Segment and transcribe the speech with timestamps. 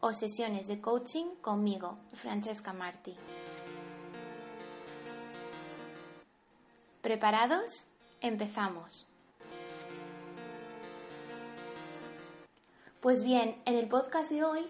[0.00, 3.16] o sesiones de coaching conmigo, Francesca Marti.
[7.02, 7.84] ¿Preparados?
[8.20, 9.06] Empezamos.
[13.00, 14.66] Pues bien, en el podcast de hoy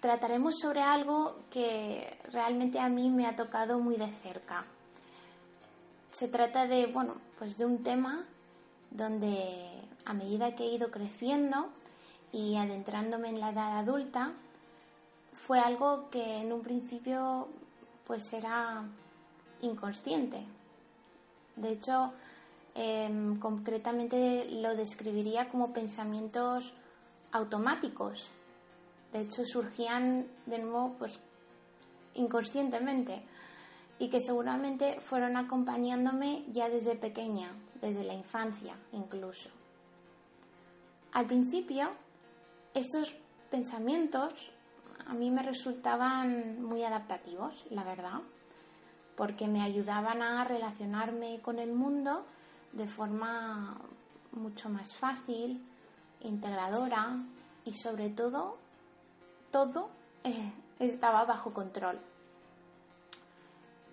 [0.00, 4.66] trataremos sobre algo que realmente a mí me ha tocado muy de cerca.
[6.10, 8.24] Se trata de, bueno, pues de un tema
[8.90, 11.70] donde a medida que he ido creciendo
[12.32, 14.32] y adentrándome en la edad adulta,
[15.32, 17.48] fue algo que en un principio
[18.06, 18.84] pues era
[19.62, 20.44] inconsciente.
[21.56, 22.12] De hecho,
[22.74, 26.72] em, concretamente lo describiría como pensamientos
[27.32, 28.28] automáticos.
[29.12, 31.18] De hecho, surgían de nuevo pues
[32.14, 33.22] inconscientemente
[33.98, 39.50] y que seguramente fueron acompañándome ya desde pequeña, desde la infancia incluso.
[41.12, 41.90] Al principio,
[42.74, 43.14] esos
[43.50, 44.52] pensamientos
[45.06, 48.20] a mí me resultaban muy adaptativos, la verdad,
[49.16, 52.26] porque me ayudaban a relacionarme con el mundo
[52.72, 53.80] de forma
[54.32, 55.66] mucho más fácil,
[56.20, 57.16] integradora
[57.64, 58.58] y sobre todo,
[59.50, 59.88] todo
[60.24, 61.98] eh, estaba bajo control.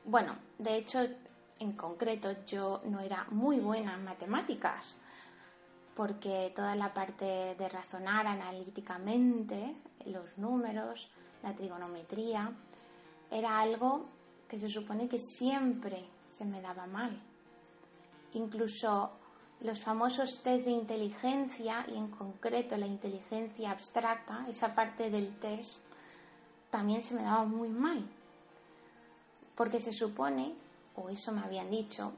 [0.04, 1.00] Bueno, de hecho,
[1.60, 4.96] en concreto yo no era muy buena en matemáticas,
[5.96, 9.76] porque toda la parte de razonar analíticamente,
[10.06, 11.10] los números,
[11.42, 12.52] la trigonometría,
[13.32, 14.06] era algo
[14.48, 17.20] que se supone que siempre se me daba mal.
[18.34, 19.12] Incluso
[19.62, 25.82] los famosos test de inteligencia, y en concreto la inteligencia abstracta, esa parte del test,
[26.70, 28.06] también se me daba muy mal
[29.56, 30.54] porque se supone,
[30.96, 32.14] o eso me habían dicho,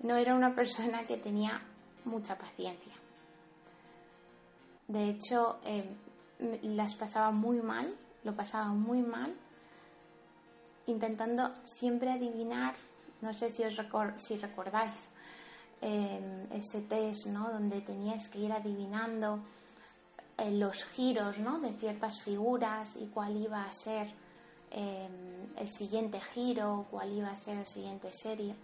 [0.00, 1.60] no era una persona que tenía
[2.06, 2.92] mucha paciencia.
[4.88, 5.84] De hecho, eh,
[6.62, 9.34] las pasaba muy mal, lo pasaba muy mal,
[10.86, 12.74] intentando siempre adivinar,
[13.20, 13.74] no sé si os
[14.16, 15.10] si recordáis
[15.80, 17.50] eh, ese test, ¿no?
[17.50, 19.40] Donde tenías que ir adivinando
[20.38, 21.60] eh, los giros, ¿no?
[21.60, 24.12] De ciertas figuras y cuál iba a ser
[24.74, 28.54] Em, el siguiente giro, cuál iba a ser la siguiente serie.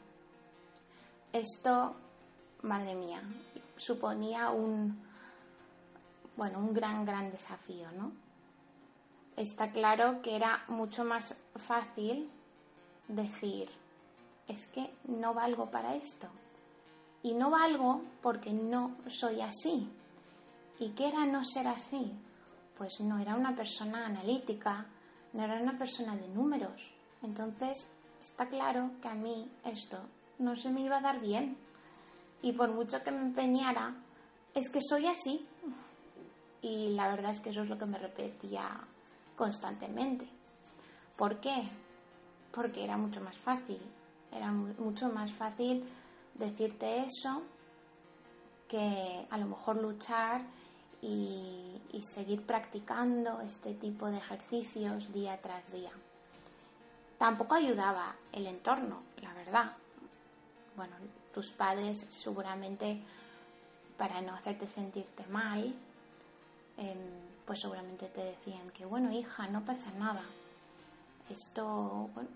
[1.35, 1.97] Esto,
[2.63, 3.23] madre mía,
[3.77, 5.01] suponía un,
[6.37, 8.13] bueno, un gran, gran desafío, ¿no?
[9.37, 12.29] Está claro que era mucho más fácil
[13.07, 13.69] decir,
[14.49, 16.29] es que no valgo para esto.
[17.23, 19.89] Y no valgo porque no soy así.
[20.79, 22.13] ¿Y qué era no ser así?
[22.77, 24.87] Pues no era una persona analítica,
[25.33, 26.93] no era una persona de números.
[27.23, 27.89] Entonces,
[28.23, 29.99] está claro que a mí esto
[30.39, 31.57] no se me iba a dar bien.
[32.43, 33.95] Y por mucho que me empeñara,
[34.55, 35.47] es que soy así.
[36.63, 38.81] Y la verdad es que eso es lo que me repetía
[39.37, 40.29] constantemente.
[41.17, 41.63] ¿Por qué?
[42.53, 43.81] Porque era mucho más fácil.
[44.33, 45.85] Era mucho más fácil
[46.35, 47.43] decirte eso
[48.69, 50.43] que a lo mejor luchar
[51.01, 51.65] y,
[52.01, 55.91] seguir practicando este tipo de ejercicios día tras día.
[57.19, 59.73] Tampoco ayudaba el entorno, la verdad.
[60.79, 60.95] Bueno,
[61.35, 63.03] tus padres seguramente
[63.97, 65.75] para no hacerte sentirte mal,
[66.77, 66.99] em,
[67.45, 70.23] pues seguramente te decían que, bueno, hija, no pasa nada.
[71.29, 72.29] Esto, bueno,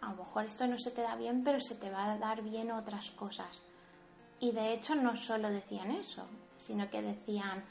[0.00, 2.40] a lo mejor esto no se te da bien, pero se te va a dar
[2.40, 3.60] bien otras cosas.
[4.40, 6.24] Y de hecho no solo decían eso,
[6.56, 7.62] sino que decían,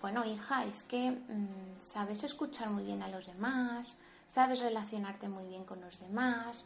[0.00, 3.98] bueno, hija, es que mm, sabes escuchar muy bien a los demás,
[4.28, 6.64] sabes relacionarte muy bien con los demás.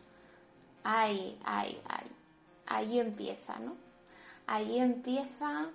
[0.82, 2.10] Ay, ay, ay,
[2.66, 3.76] ahí empieza, ¿no?
[4.46, 5.68] Ahí empieza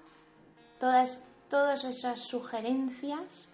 [0.79, 3.49] todas, todas esas sugerencias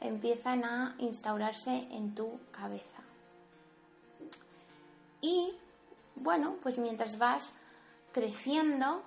[0.00, 3.02] empiezan a instaurarse en tu cabeza.
[5.20, 5.54] Y
[6.14, 7.54] bueno, pues mientras vas
[8.12, 9.02] creciendo,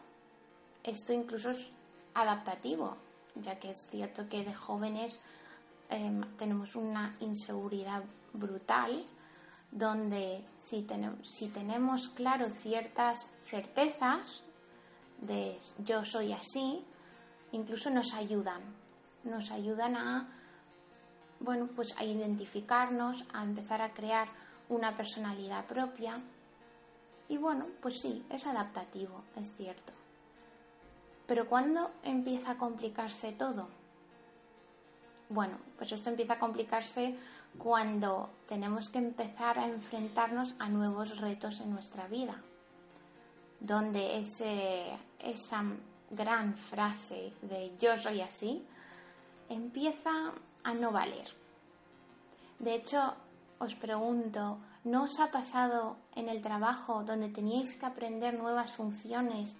[0.84, 1.69] esto incluso es
[2.13, 2.98] adaptativo,
[3.36, 5.19] ya que es cierto que de jóvenes
[5.90, 8.04] em, tenemos una inseguridad
[8.34, 9.06] brutal,
[9.71, 10.86] donde si,
[11.24, 14.44] si tenemos claro ciertas certezas
[15.21, 16.83] de yo soy así,
[17.51, 18.62] incluso nos ayudan,
[19.24, 20.36] nos ayudan a
[21.39, 24.27] bueno, pues a identificarnos, a empezar a crear
[24.68, 26.21] una personalidad propia.
[27.27, 29.94] Y bueno, pues sí, es adaptativo, es cierto.
[31.27, 33.69] Pero ¿cuándo empieza a complicarse todo?
[35.30, 37.16] Bueno, pues esto empieza a complicarse
[37.58, 42.42] cuando tenemos que empezar a enfrentarnos a nuevos retos en nuestra vida,
[43.60, 45.64] donde ese, esa
[46.10, 48.66] gran frase de yo soy así
[49.50, 50.34] empieza
[50.64, 51.28] a no valer.
[52.58, 53.14] De hecho,
[53.60, 59.56] os pregunto, ¿no os ha pasado en el trabajo donde teníais que aprender nuevas funciones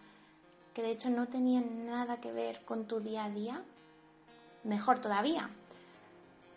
[0.74, 3.64] que de hecho no tenían nada que ver con tu día a día?
[4.64, 5.50] Mejor todavía,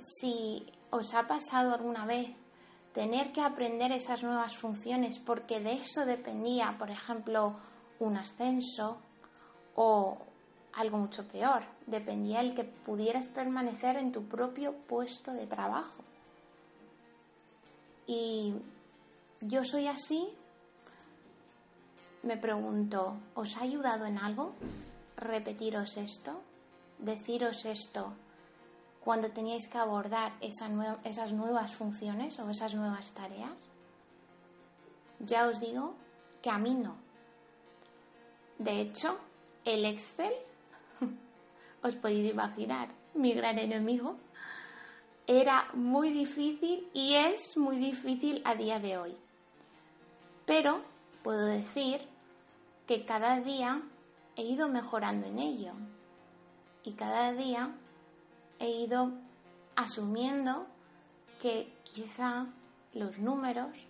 [0.03, 2.29] si os ha pasado alguna vez
[2.93, 7.57] tener que aprender esas nuevas funciones porque de eso dependía, por ejemplo,
[7.99, 8.99] un ascenso
[9.75, 10.19] o
[10.75, 16.03] algo mucho peor, dependía el que pudieras permanecer en tu propio puesto de trabajo.
[18.07, 18.55] Y
[19.41, 20.29] yo soy así,
[22.23, 24.55] me pregunto, ¿os ha ayudado en algo
[25.17, 26.41] repetiros esto?
[26.99, 28.15] Deciros esto
[29.05, 33.69] cuando teníais que abordar esas nuevas funciones o esas nuevas tareas?
[35.19, 35.95] Ya os digo
[36.41, 36.97] que a mí no.
[38.59, 39.19] De hecho,
[39.65, 40.33] el Excel
[41.83, 44.17] os podéis imaginar, mi gran enemigo,
[45.27, 49.17] era muy difícil y es muy difícil a día de hoy.
[50.47, 50.81] Pero
[51.23, 52.01] puedo decir
[52.87, 53.83] que cada día
[54.37, 55.73] he ido mejorando en ello
[56.85, 57.75] y cada día
[58.63, 59.13] he ido
[59.77, 60.67] asumiendo
[61.41, 62.47] que quizá
[62.95, 63.87] los números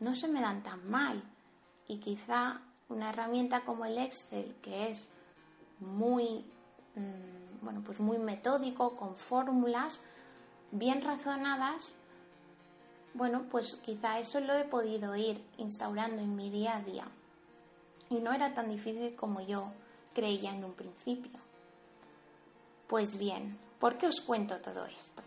[0.00, 1.22] no se me dan tan mal
[1.86, 2.60] y quizá
[2.90, 5.10] una herramienta como el Excel, que es
[5.80, 6.44] muy
[6.98, 10.00] Mm, bueno, pues muy metódico, con fórmulas
[10.72, 11.94] bien razonadas,
[13.14, 17.06] bueno, pues quizá eso lo he podido ir instaurando en mi día a día.
[18.10, 19.70] Y no era tan difícil como yo
[20.14, 21.38] creía en un principio.
[22.88, 25.22] Pues bien, ¿por qué os cuento todo esto?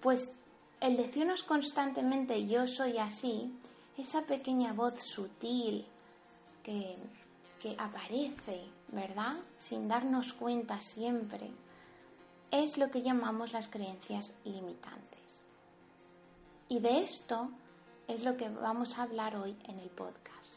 [0.00, 0.32] Pues
[0.80, 3.52] el decirnos constantemente yo soy así,
[3.96, 5.86] esa pequeña voz sutil
[6.62, 6.96] que,
[7.60, 9.36] que aparece ¿verdad?
[9.56, 11.50] Sin darnos cuenta siempre,
[12.50, 15.20] es lo que llamamos las creencias limitantes.
[16.68, 17.50] Y de esto
[18.08, 20.54] es lo que vamos a hablar hoy en el podcast.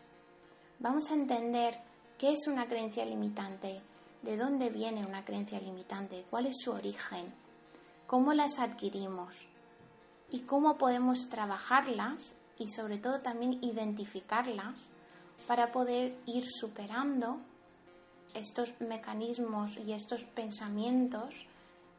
[0.79, 1.79] Vamos a entender
[2.17, 3.81] qué es una creencia limitante,
[4.21, 7.33] de dónde viene una creencia limitante, cuál es su origen,
[8.07, 9.35] cómo las adquirimos
[10.29, 14.79] y cómo podemos trabajarlas y sobre todo también identificarlas
[15.47, 17.39] para poder ir superando
[18.33, 21.33] estos mecanismos y estos pensamientos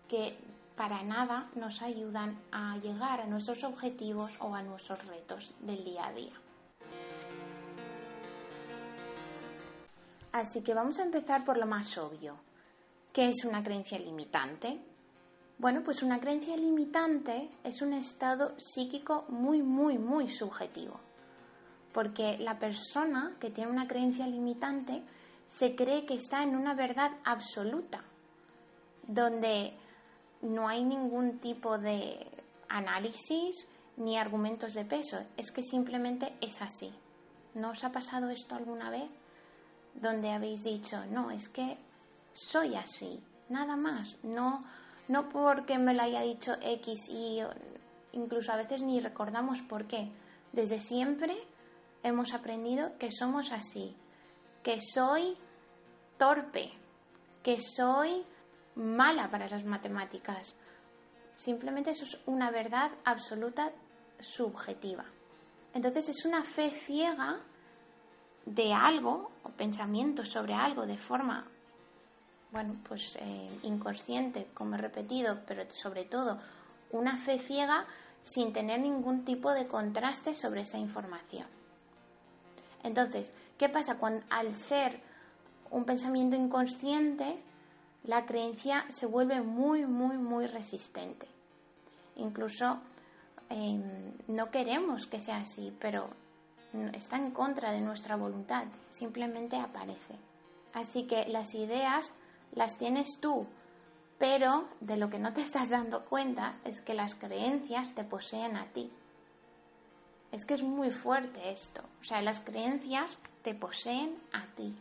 [0.09, 0.37] que
[0.77, 6.07] para nada nos ayudan a llegar a nuestros objetivos o a nuestros retos del día
[6.07, 6.33] a día.
[10.33, 12.37] Así que vamos a empezar por lo más obvio.
[13.13, 14.81] ¿Qué es una creencia limitante?
[15.59, 21.01] Bueno, pues una creencia limitante es un estado psíquico muy, muy, muy subjetivo.
[21.93, 25.03] Porque la persona que tiene una creencia limitante
[25.47, 28.05] se cree que está en una verdad absoluta,
[29.09, 29.75] donde
[30.43, 32.25] no hay ningún tipo de
[32.69, 36.93] análisis ni argumentos de peso, es que simplemente es así.
[37.55, 39.11] ¿No os ha pasado esto alguna vez?
[40.01, 41.77] Donde habéis dicho, no, es que
[42.33, 44.65] soy así, nada más, no,
[45.09, 47.41] no porque me lo haya dicho X y
[48.13, 50.11] incluso a veces ni recordamos por qué.
[50.53, 51.37] Desde siempre
[52.03, 53.95] hemos aprendido que somos así,
[54.63, 55.37] que soy
[56.17, 56.73] torpe,
[57.43, 58.25] que soy
[58.75, 60.55] mala para las matemáticas.
[61.37, 63.73] Simplemente eso es una verdad absoluta
[64.19, 65.05] subjetiva.
[65.73, 67.41] Entonces es una fe ciega
[68.47, 71.47] de algo o pensamiento sobre algo de forma,
[72.53, 76.39] bueno, pues eh, inconsciente, como he repetido, pero sobre todo
[76.91, 77.87] una fe ciega
[78.23, 81.47] sin tener ningún tipo de contraste sobre esa información.
[82.83, 85.01] Entonces, ¿qué pasa cuando al ser
[85.71, 87.37] un pensamiento inconsciente,
[88.05, 91.27] la creencia se vuelve muy, muy, muy resistente.
[92.17, 92.81] Incluso
[93.49, 93.83] em,
[94.29, 96.11] no queremos que sea así, pero
[96.93, 100.15] está en contra de nuestra voluntad, simplemente aparece.
[100.73, 102.13] Así que las ideas
[102.53, 103.47] las tienes tú,
[104.19, 108.57] pero de lo que no te estás dando cuenta es que las creencias te poseen
[108.57, 108.91] a ti.
[110.33, 111.83] Es que es muy fuerte esto.
[112.01, 114.75] O sea, las creencias te poseen a ti.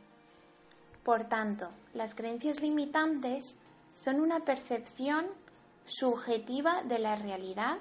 [1.04, 3.56] Por tanto, las creencias limitantes
[3.96, 5.26] son una percepción
[5.86, 7.80] subjetiva de la realidad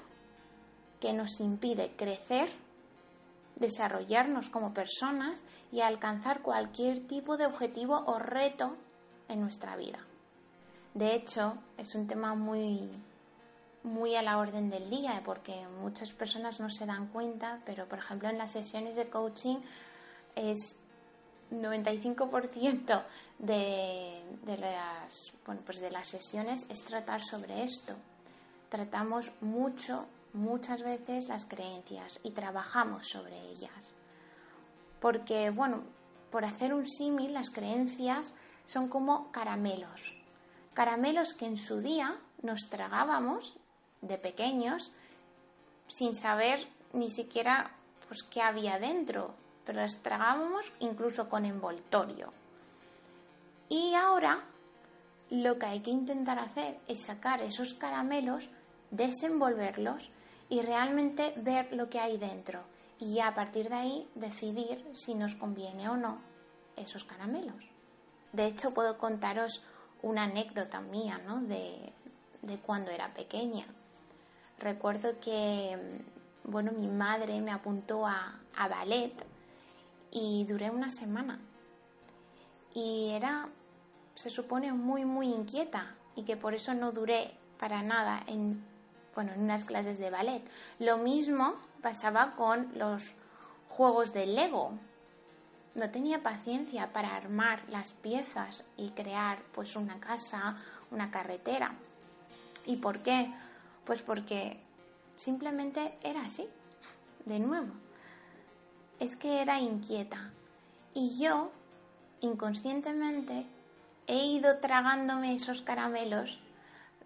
[1.00, 2.49] que nos impide crecer,
[3.59, 8.77] desarrollarnos como personas y alcanzar cualquier tipo de objetivo o reto
[9.29, 9.99] en nuestra vida.
[10.95, 12.91] De hecho, es un tema muy
[13.85, 17.99] muy a la orden del día porque muchas personas no se dan cuenta, pero por
[17.99, 19.59] ejemplo en las sesiones de coaching
[20.35, 20.77] es
[21.50, 23.05] 95%
[23.38, 27.95] de, de, las, bueno, pues de las sesiones es tratar sobre esto.
[28.69, 33.92] Tratamos mucho, muchas veces las creencias y trabajamos sobre ellas.
[35.00, 35.85] Porque, bueno,
[36.30, 38.35] por hacer un símil, las creencias
[38.66, 40.14] son como caramelos.
[40.75, 43.56] Caramelos que en su día nos tragábamos
[44.02, 44.92] de pequeños
[45.87, 46.61] sin saber
[46.92, 47.73] ni siquiera
[48.06, 52.32] pues qué había dentro, pero las tragábamos incluso con envoltorio.
[53.68, 54.44] Y ahora
[55.30, 58.49] lo que hay que intentar hacer es sacar esos caramelos,
[58.90, 60.11] desenvolverlos
[60.49, 62.61] y realmente ver lo que hay dentro
[63.00, 66.19] y a partir de ahí decidir si nos conviene o no
[66.76, 67.64] esos caramelos.
[68.33, 69.62] De hecho, puedo contaros
[70.02, 71.40] una anécdota mía ¿no?
[71.40, 71.93] de,
[72.43, 73.67] de cuando era pequeña.
[74.59, 76.02] Recuerdo que,
[76.45, 79.12] bueno, mi madre me apuntó a, a ballet
[80.11, 81.40] y duré una semana.
[82.75, 83.49] Y era,
[84.14, 88.64] se supone, muy, muy inquieta y que por eso no duré para nada en,
[89.18, 90.44] bueno, en unas clases de ballet.
[90.78, 93.14] Lo mismo pasaba con los
[93.68, 94.78] juegos de Lego.
[95.75, 100.58] No tenía paciencia para armar las piezas y crear pues una casa,
[100.92, 101.75] una carretera.
[102.64, 103.34] ¿Y por qué?
[103.84, 104.60] Pues porque
[105.16, 106.48] simplemente era así,
[107.25, 107.72] de nuevo.
[109.00, 110.30] Es que era inquieta.
[110.94, 111.50] Y yo,
[112.20, 113.46] inconscientemente,
[114.06, 116.38] he ido tragándome esos caramelos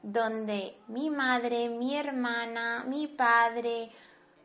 [0.02, 3.90] donde mi madre, mi hermana, mi padre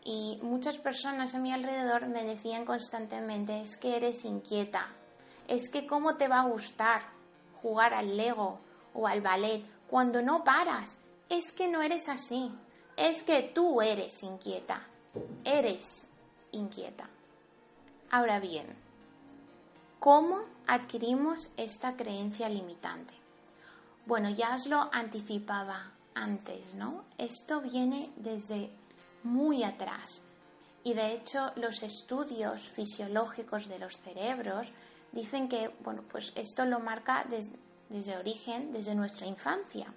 [0.04, 4.88] y muchas personas a mi alrededor me decían constantemente, es que eres inquieta,
[5.48, 7.02] es que cómo te va a gustar
[7.62, 8.60] jugar al Lego
[8.94, 10.98] o al ballet cuando no paras,
[11.30, 12.52] es que no eres así,
[12.96, 14.88] es que tú eres inquieta,
[15.44, 16.08] eres
[16.52, 17.10] inquieta.
[18.12, 18.68] Ahora bien,
[20.00, 23.14] ¿cómo adquirimos esta creencia limitante?
[24.08, 27.04] Bueno, ya os lo anticipaba antes, ¿no?
[27.18, 28.72] Esto viene desde
[29.24, 30.22] muy atrás.
[30.86, 34.72] Y de hecho, los estudios fisiológicos de los cerebros
[35.12, 39.94] dicen que, bueno, pues esto lo marca desde, origen, desde nuestra infancia.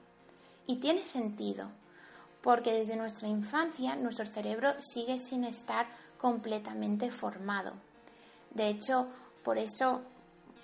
[0.67, 1.69] Y tiene sentido,
[2.43, 5.87] porque desde nuestra infancia nuestro cerebro sigue sin estar
[6.19, 7.75] completamente formado.
[8.51, 9.07] De hecho,
[9.45, 10.03] por eso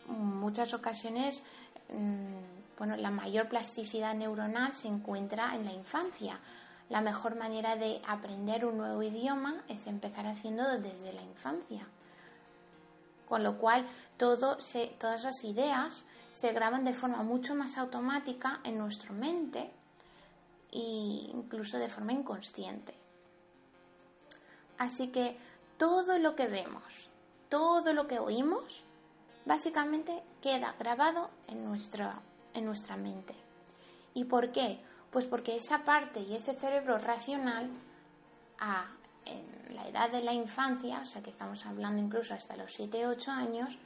[0.09, 1.45] muchas ocasiones
[1.93, 6.39] mm, bueno, la mayor plasticidad neuronal se encuentra en la infancia.
[6.89, 11.87] La mejor manera de aprender un nuevo idioma es empezar haciendo desde la infancia.
[13.29, 19.13] Con lo cual, todas las ideas se graban de forma mucho más automática en nuestra
[19.13, 19.73] mente
[20.71, 22.95] e incluso de forma inconsciente.
[24.79, 25.39] Así que
[25.79, 27.09] todo lo que vemos,
[27.49, 28.85] todo lo que oímos,
[29.45, 32.21] básicamente queda grabado en nuestra,
[32.57, 33.35] en nuestra mente.
[34.15, 34.81] ¿Y por qué?
[35.11, 37.71] Pues porque esa parte y ese cerebro racional
[38.59, 38.87] a,
[39.25, 43.29] en la edad de la infancia, o sea que estamos hablando incluso hasta los 7-8
[43.29, 43.77] años,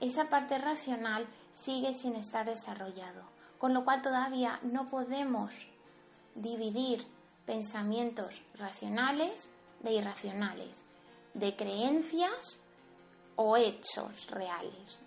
[0.00, 3.22] esa parte racional sigue sin estar desarrollado,
[3.58, 5.66] con lo cual todavía no podemos
[6.34, 7.06] dividir
[7.44, 9.50] pensamientos racionales
[9.80, 10.84] de irracionales,
[11.34, 12.60] de creencias
[13.36, 15.00] o hechos reales.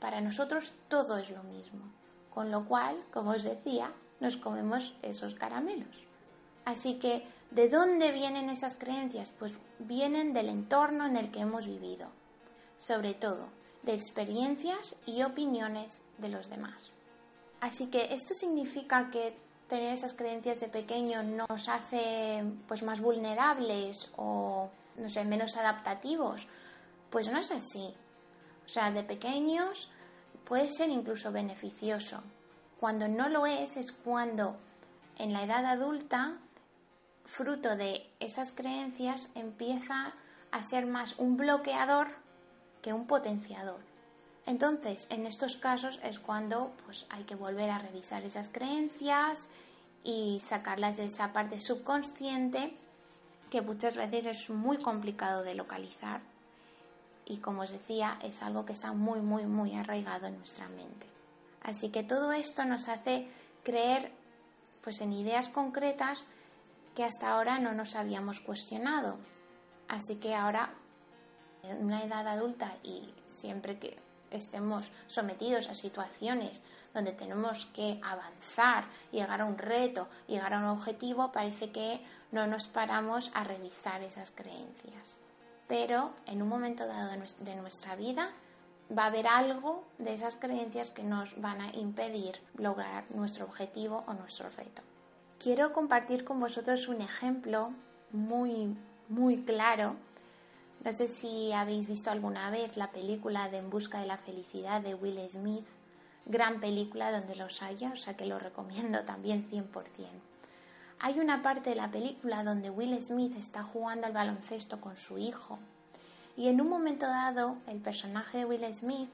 [0.00, 1.90] Para nosotros todo es lo mismo,
[2.38, 3.90] con lo cual, como os decía,
[4.20, 6.06] nos comemos esos caramelos.
[6.64, 9.32] Así que, ¿de dónde vienen esas creencias?
[9.40, 12.06] Pues vienen del entorno en el que hemos vivido,
[12.76, 13.48] sobre todo
[13.82, 16.92] de experiencias y opiniones de los demás.
[17.60, 24.12] Así que esto significa que tener esas creencias de pequeño nos hace pues más vulnerables
[24.16, 26.46] o no sé, menos adaptativos.
[27.10, 27.92] Pues no es así.
[28.64, 29.90] O sea, de pequeños
[30.48, 32.22] puede ser incluso beneficioso.
[32.80, 34.56] Cuando no lo es es cuando
[35.18, 36.38] en la edad adulta,
[37.26, 40.14] fruto de esas creencias, empieza
[40.50, 42.08] a ser más un bloqueador
[42.80, 43.80] que un potenciador.
[44.46, 49.48] Entonces, en estos casos es cuando pues, hay que volver a revisar esas creencias
[50.02, 52.72] y sacarlas de esa parte subconsciente
[53.50, 56.22] que muchas veces es muy complicado de localizar
[57.28, 61.06] y como os decía es algo que está muy muy muy arraigado en nuestra mente.
[61.62, 63.28] Así que todo esto nos hace
[63.62, 64.12] creer
[64.82, 66.24] pues en ideas concretas
[66.96, 69.18] que hasta ahora no nos habíamos cuestionado.
[69.88, 70.72] Así que ahora
[71.62, 73.98] en una edad adulta y siempre que
[74.30, 76.62] estemos sometidos a situaciones
[76.94, 82.00] donde tenemos que avanzar, llegar a un reto, llegar a un objetivo, parece que
[82.32, 85.18] no nos paramos a revisar esas creencias.
[85.68, 87.10] Pero en un momento dado
[87.40, 88.30] de nuestra vida
[88.96, 94.04] va a haber algo de esas creencias que nos van a impedir lograr nuestro objetivo
[94.06, 94.82] o nuestro reto.
[95.38, 97.70] Quiero compartir con vosotros un ejemplo
[98.12, 98.76] muy,
[99.08, 99.94] muy claro.
[100.84, 104.80] No sé si habéis visto alguna vez la película de En Busca de la Felicidad
[104.80, 105.66] de Will Smith.
[106.24, 109.68] Gran película donde los haya, o sea que lo recomiendo también 100%.
[111.00, 115.18] Hay una parte de la película donde Will Smith está jugando al baloncesto con su
[115.18, 115.58] hijo
[116.38, 119.10] y en un momento dado, el personaje de Will Smith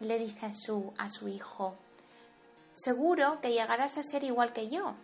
[0.00, 1.74] le dice a su, a su hijo,
[2.72, 4.94] seguro que llegarás a ser igual que yo,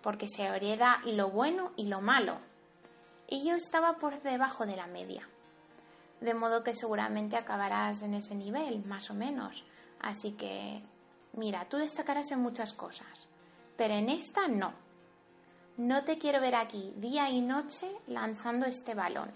[0.00, 2.38] porque se hereda lo bueno y lo malo.
[3.26, 5.28] Y yo estaba por debajo de la media.
[6.20, 9.64] De modo que seguramente acabarás en ese nivel, más o menos.
[10.00, 10.84] Así que,
[11.32, 13.28] mira, tú destacarás en muchas cosas,
[13.76, 14.83] pero en esta no.
[15.76, 19.32] No te quiero ver aquí día y noche lanzando este balón.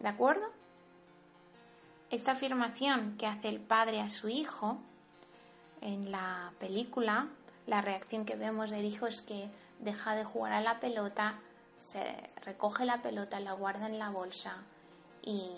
[0.00, 0.46] ¿De acuerdo?
[2.10, 4.78] Esta afirmación que hace el padre a su hijo
[5.80, 7.28] en la película,
[7.66, 9.48] la reacción que vemos del hijo es que
[9.78, 11.40] deja de jugar a la pelota,
[11.78, 14.62] se recoge la pelota, la guarda en la bolsa
[15.22, 15.52] y,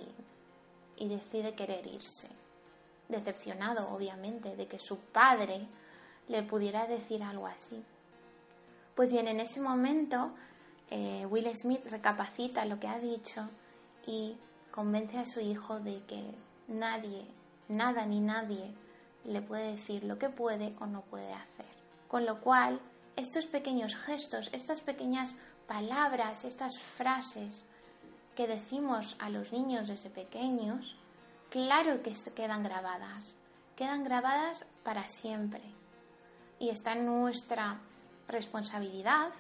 [0.96, 2.28] y decide querer irse.
[3.08, 5.66] Decepcionado, obviamente, de que su padre
[6.28, 7.84] le pudiera decir algo así.
[9.00, 10.34] Pues bien, en ese momento
[10.90, 13.48] eh, Will Smith recapacita lo que ha dicho
[14.06, 14.36] y
[14.70, 16.34] convence a su hijo de que
[16.68, 17.26] nadie,
[17.68, 18.74] nada ni nadie
[19.24, 21.64] le puede decir lo que puede o no puede hacer.
[22.08, 22.78] Con lo cual,
[23.16, 25.34] estos pequeños gestos, estas pequeñas
[25.66, 27.64] palabras, estas frases
[28.36, 30.94] que decimos a los niños desde pequeños,
[31.48, 33.34] claro que se quedan grabadas,
[33.76, 35.62] quedan grabadas para siempre.
[36.58, 37.80] Y está en nuestra
[38.30, 39.30] responsabilidad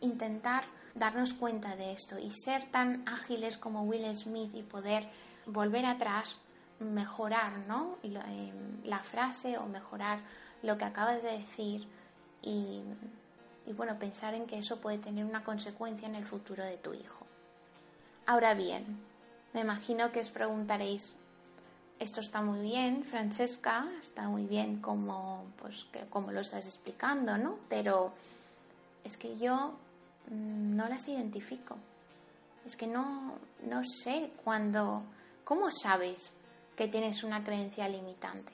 [0.00, 5.08] intentar darnos cuenta de esto y ser tan ágiles como Will Smith y poder
[5.46, 6.40] volver atrás,
[6.78, 7.98] mejorar ¿no?
[8.02, 10.20] Em, la frase o mejorar
[10.62, 11.88] lo que acabas de decir
[12.42, 12.82] y,
[13.66, 16.94] y bueno, pensar en que eso puede tener una consecuencia en el futuro de tu
[16.94, 17.26] hijo.
[18.26, 18.98] Ahora bien,
[19.52, 21.14] me imagino que os preguntaréis,
[21.98, 27.38] esto está muy bien, Francesca, está muy bien como, pues, que, como lo estás explicando,
[27.38, 27.58] ¿no?
[27.68, 28.12] Pero
[29.04, 29.74] es que yo
[30.30, 31.76] Mm, no las identifico.
[32.64, 33.34] Es que no,
[33.66, 35.02] no sé cuándo...
[35.44, 36.32] ¿Cómo sabes
[36.74, 38.52] que tienes una creencia limitante?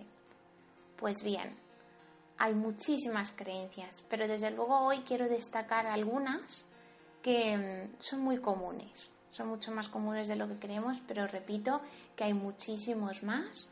[0.96, 1.54] Pues bien,
[2.36, 6.64] hay muchísimas creencias, pero desde luego hoy quiero destacar algunas
[7.22, 9.10] que mm, son muy comunes.
[9.30, 11.80] Son mucho más comunes de lo que creemos, pero repito
[12.20, 13.66] que hay muchísimos más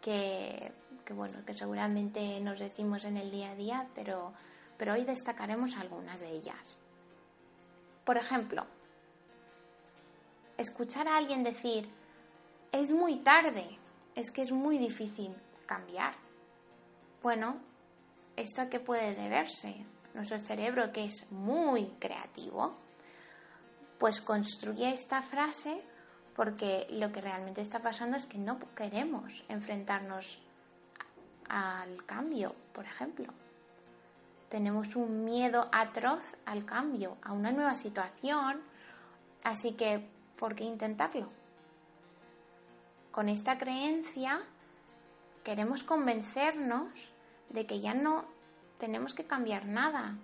[0.00, 0.72] que,
[1.12, 4.32] bueno, que seguramente nos decimos en el día a día, pero,
[4.78, 6.78] pero hoy destacaremos algunas de ellas.
[8.04, 8.64] Por ejemplo,
[10.56, 11.90] escuchar a alguien decir,
[12.70, 13.66] es muy tarde,
[14.14, 15.34] es que es muy difícil
[15.66, 16.14] cambiar.
[17.24, 17.56] Bueno,
[18.36, 19.84] ¿esto a qué puede deberse?
[20.14, 22.76] Nuestro cerebro, que es muy creativo,
[23.98, 25.82] pues construye esta frase
[26.34, 30.38] porque lo que realmente está pasando es que no queremos enfrentarnos
[31.48, 33.32] al cambio, por ejemplo.
[34.48, 38.60] Tenemos un miedo atroz al cambio, a una nueva situación,
[39.42, 41.28] así que, ¿por qué intentarlo?
[43.10, 44.40] Con esta creencia
[45.44, 46.88] queremos convencernos
[47.50, 48.24] de que ya no
[48.78, 50.16] tenemos que cambiar nada.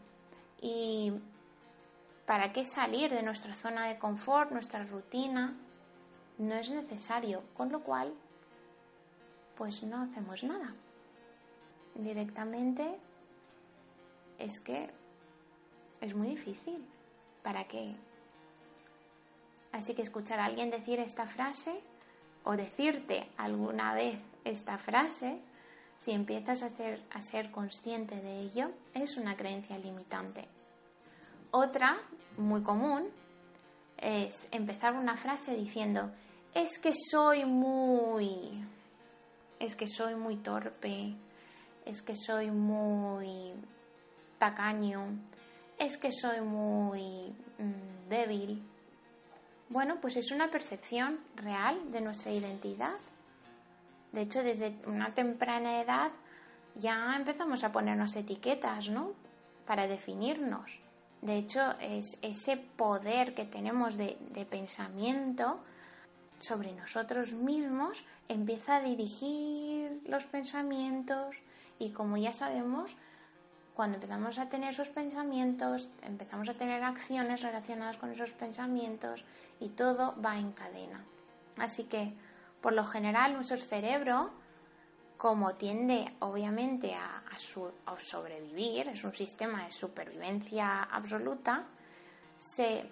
[0.60, 1.12] Y
[2.26, 5.54] para qué salir de nuestra zona de confort, nuestra rutina,
[6.40, 8.12] no es necesario, con lo cual,
[9.56, 10.74] pues no hacemos nada.
[11.94, 12.98] Directamente
[14.38, 14.90] es que
[16.00, 16.84] es muy difícil.
[17.42, 17.94] ¿Para qué?
[19.72, 21.80] Así que escuchar a alguien decir esta frase
[22.44, 25.38] o decirte alguna vez esta frase,
[25.98, 30.48] si empiezas a ser, a ser consciente de ello, es una creencia limitante.
[31.50, 31.98] Otra,
[32.38, 33.08] muy común,
[33.98, 36.10] es empezar una frase diciendo,
[36.54, 38.64] es que soy muy,
[39.58, 41.14] es que soy muy torpe,
[41.84, 43.52] es que soy muy
[44.38, 45.06] tacaño,
[45.78, 48.62] es que soy muy mm, débil.
[49.68, 52.98] Bueno, pues es una percepción real de nuestra identidad.
[54.12, 56.10] De hecho, desde una temprana edad
[56.74, 59.12] ya empezamos a ponernos etiquetas, ¿no?
[59.66, 60.68] Para definirnos.
[61.22, 65.60] De hecho, es ese poder que tenemos de, de pensamiento
[66.40, 71.36] sobre nosotros mismos empieza a dirigir los pensamientos
[71.78, 72.94] y como ya sabemos,
[73.74, 79.24] cuando empezamos a tener esos pensamientos, empezamos a tener acciones relacionadas con esos pensamientos
[79.58, 81.04] y todo va en cadena.
[81.56, 82.12] Así que,
[82.60, 84.30] por lo general, nuestro cerebro,
[85.16, 87.22] como tiende obviamente a,
[87.98, 91.64] sobrevivir, es un sistema de supervivencia absoluta,
[92.38, 92.84] se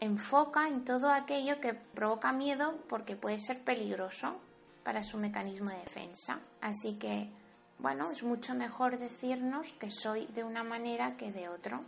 [0.00, 4.36] enfoca en todo aquello que provoca miedo porque puede ser peligroso
[4.84, 6.40] para su mecanismo de defensa.
[6.60, 7.30] Así que
[7.78, 11.82] bueno, es mucho mejor decirnos que soy de una manera que de otro,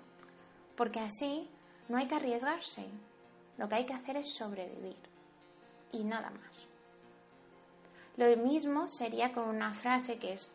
[0.77, 1.49] porque así
[1.88, 2.87] no hay que arriesgarse,
[3.57, 4.99] lo que hay que hacer es sobrevivir
[5.92, 6.68] y nada más.
[8.16, 10.51] Lo mismo sería con una frase que es,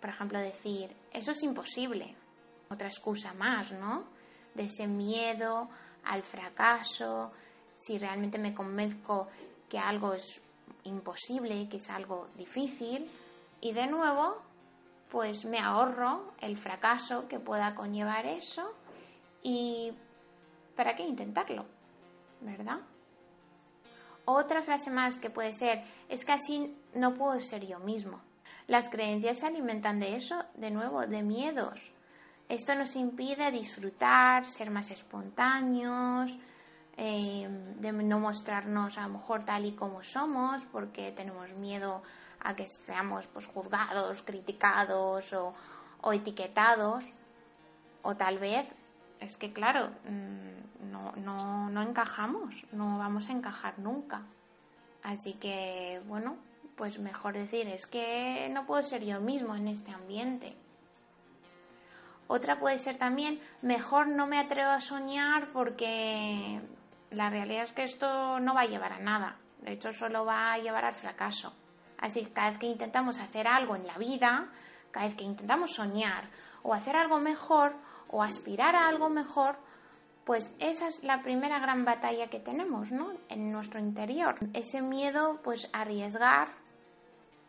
[0.00, 2.14] por ejemplo, decir, eso es imposible,
[2.68, 4.04] otra excusa más, ¿no?
[4.54, 5.70] De ese miedo
[6.08, 7.30] al fracaso,
[7.76, 9.28] si realmente me convenzco
[9.68, 10.40] que algo es
[10.84, 13.08] imposible, que es algo difícil,
[13.60, 14.38] y de nuevo,
[15.10, 18.74] pues me ahorro el fracaso que pueda conllevar eso
[19.42, 19.92] y
[20.76, 21.66] ¿para qué intentarlo?
[22.40, 22.80] ¿Verdad?
[24.24, 28.20] Otra frase más que puede ser, es que así no puedo ser yo mismo.
[28.66, 31.90] Las creencias se alimentan de eso, de nuevo, de miedos.
[32.48, 36.36] Esto nos impide disfrutar, ser más espontáneos,
[36.96, 42.02] eh, de no mostrarnos a lo mejor tal y como somos, porque tenemos miedo
[42.40, 45.54] a que seamos pues, juzgados, criticados o,
[46.12, 47.04] etiquetados.
[48.02, 48.66] O tal vez
[49.20, 54.22] es que, claro, mm, no, no, no encajamos, no vamos a encajar nunca.
[55.02, 56.36] Así que, bueno,
[56.76, 60.56] pues mejor decir, es que no puedo ser yo mismo en este ambiente.
[62.28, 66.60] Otra puede ser también, mejor no me atrevo a soñar porque
[67.10, 69.38] la realidad es que esto no va a llevar a nada.
[69.62, 71.54] De hecho, solo va a llevar al fracaso.
[71.96, 74.50] Así que cada vez que intentamos hacer algo en la vida,
[74.90, 76.28] cada vez que intentamos soñar
[76.62, 77.74] o hacer algo mejor
[78.08, 79.58] o aspirar a algo mejor,
[80.26, 83.14] pues esa es la primera gran batalla que tenemos, ¿no?
[83.30, 84.36] En nuestro interior.
[84.52, 86.48] Ese miedo, pues, a arriesgar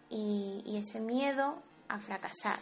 [0.10, 2.60] y, y ese miedo a fracasar.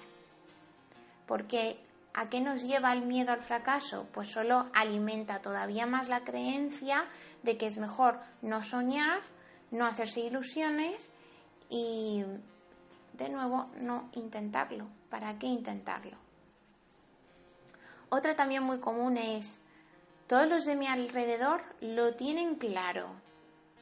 [1.27, 1.79] Porque
[2.17, 4.07] ¿a qué nos lleva el miedo al fracaso?
[4.11, 7.05] Pues solo alimenta todavía más la creencia
[7.43, 9.21] de que es mejor no soñar,
[9.69, 11.11] no hacerse ilusiones
[11.69, 12.23] y
[13.13, 14.87] de nuevo no intentarlo.
[15.11, 16.17] ¿Para qué intentarlo?
[18.09, 19.59] Otra también muy común es,
[20.25, 23.09] todos los de mi alrededor lo tienen claro,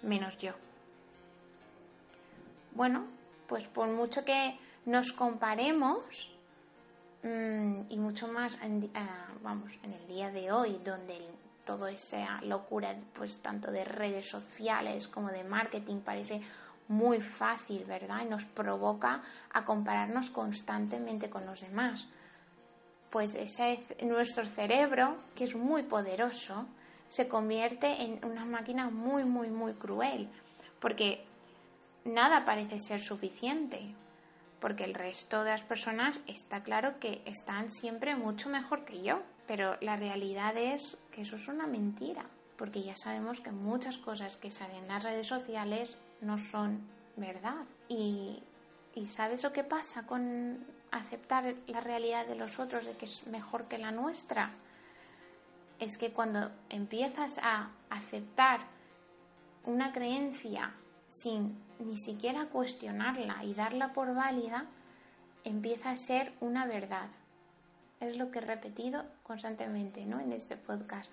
[0.02, 0.52] menos yo.
[2.74, 3.06] Bueno,
[3.48, 6.35] pues por mucho que nos comparemos,
[7.26, 11.20] y mucho más, en, ah, vamos, en el día de hoy, donde
[11.66, 16.42] todo esa locura, pues tanto de redes sociales como de marketing parece
[16.88, 18.22] muy fácil, ¿verdad?
[18.24, 22.08] Y nos provoca a compararnos constantemente con los demás.
[23.10, 26.68] Pues ese, nuestro cerebro, que es muy poderoso,
[27.10, 30.30] se convierte en una máquina muy, muy, muy cruel,
[30.80, 31.26] porque
[32.04, 33.96] nada parece ser suficiente,
[34.60, 39.22] porque el resto de las personas está claro que están siempre mucho mejor que yo,
[39.48, 42.26] pero la realidad es que eso es una mentira,
[42.58, 47.66] porque ya sabemos que muchas cosas que salen en las redes sociales no son verdad.
[47.88, 48.42] Y,
[49.08, 53.68] ¿sabes lo que pasa con aceptar la realidad de los otros de que es mejor
[53.68, 54.52] que la nuestra?
[55.80, 58.62] Es que cuando empiezas a aceptar
[59.66, 60.74] una creencia
[61.08, 64.66] sin ni siquiera cuestionarla y darla por válida,
[65.44, 67.10] empieza a ser una verdad.
[68.00, 70.20] Es lo que he repetido constantemente ¿no?
[70.20, 71.12] en este podcast.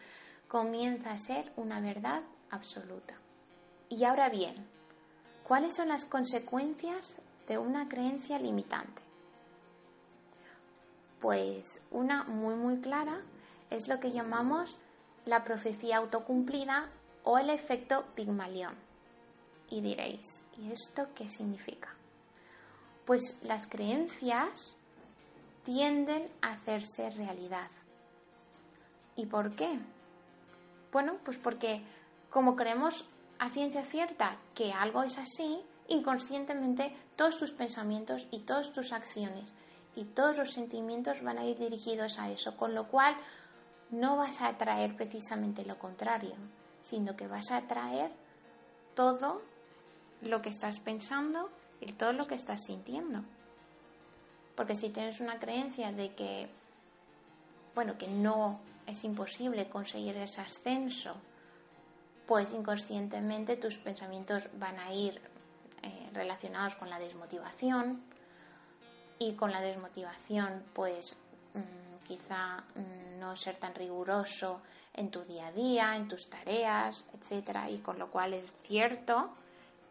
[0.49, 3.15] Comienza a ser una verdad absoluta.
[3.89, 4.55] Y ahora bien,
[5.47, 9.03] ¿cuáles son las consecuencias de una creencia limitante?
[11.21, 13.23] Pues una muy muy clara
[13.71, 14.77] es lo que llamamos
[15.25, 16.91] la profecía autocumplida
[17.23, 18.75] o el efecto Pigmalión.
[19.73, 21.89] Y diréis, ¿y esto qué significa?
[23.07, 24.77] Pues las creencias
[25.65, 27.71] tienden a hacerse realidad.
[29.17, 29.79] ¿Y por qué?
[30.93, 31.81] Bueno, pues porque
[32.29, 33.07] como creemos
[33.39, 39.55] a ciencia cierta que algo es así, inconscientemente todos tus pensamientos y todas tus acciones
[39.97, 43.17] y todos los sentimientos van a ir dirigidos a eso, con lo cual
[43.91, 46.35] no vas a atraer precisamente lo contrario,
[46.83, 48.13] sino que vas a atraer
[48.95, 49.41] todo
[50.23, 53.23] lo que estás pensando y todo lo que estás sintiendo.
[54.57, 56.49] Porque si tienes una creencia de que,
[57.75, 61.17] bueno, que no es imposible conseguir ese ascenso,
[62.27, 65.21] pues inconscientemente tus pensamientos van a ir
[65.83, 68.03] eh, relacionados con la desmotivación
[69.19, 71.17] y con la desmotivación pues
[71.55, 74.61] mm, quizá mm, no ser tan riguroso
[74.95, 79.31] en tu día a día, en tus tareas, etcétera, y con lo cual es cierto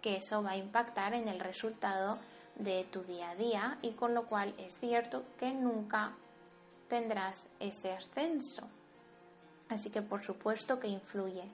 [0.02, 2.18] que eso va a impactar en el resultado
[2.56, 6.14] de tu día a día y con lo cual es cierto que nunca
[6.90, 8.68] tendrás ese ascenso.
[9.70, 11.46] Así que por supuesto que influye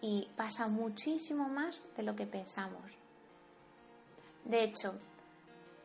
[0.00, 2.92] y pasa muchísimo más de lo que pensamos.
[4.44, 4.94] De hecho,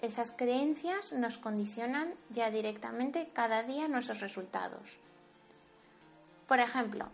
[0.01, 4.97] esas creencias nos condicionan ya directamente cada día nuestros resultados.
[6.47, 7.07] Por ejemplo,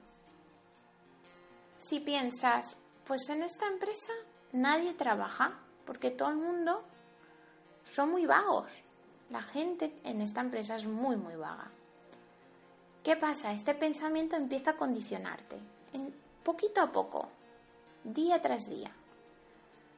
[1.78, 4.13] si piensas, pues en esta empresa
[4.56, 5.52] nadie trabaja
[5.86, 6.84] porque todo el mundo
[7.94, 8.72] son muy vagos.
[9.30, 11.72] La gente en esta empresa es muy, muy vaga.
[13.04, 13.52] ¿Qué pasa?
[13.52, 15.60] Este pensamiento empieza a condicionarte,
[15.94, 16.13] en,
[16.44, 17.30] poquito a poco,
[18.04, 18.91] día tras día.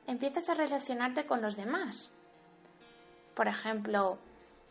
[0.07, 2.09] Empiezas a relacionarte con los demás.
[3.35, 4.17] Por ejemplo,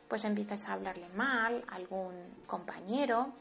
[0.09, 2.13] pues empiezas a hablarle mal a algún
[2.47, 3.33] compañero,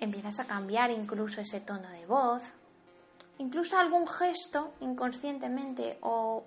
[0.00, 2.42] empiezas a cambiar incluso ese tono de voz,
[3.38, 6.44] incluso algún gesto inconscientemente o